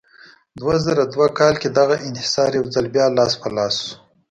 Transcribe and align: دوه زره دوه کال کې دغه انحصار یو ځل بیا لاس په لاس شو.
دوه 0.59 0.75
زره 0.85 1.03
دوه 1.13 1.27
کال 1.39 1.53
کې 1.61 1.69
دغه 1.79 1.95
انحصار 2.07 2.49
یو 2.57 2.65
ځل 2.73 2.85
بیا 2.95 3.05
لاس 3.17 3.31
په 3.41 3.47
لاس 3.57 3.75
شو. 3.85 3.93